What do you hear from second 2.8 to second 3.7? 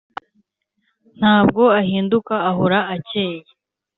acyeye.